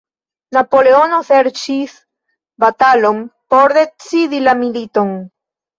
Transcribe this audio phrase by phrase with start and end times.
[0.55, 1.93] Napoleono serĉis
[2.65, 3.23] batalon
[3.55, 5.19] por decidi la militon.